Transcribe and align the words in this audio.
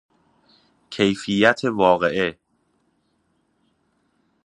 کیفیت 0.89 1.65
واقعه 1.65 2.39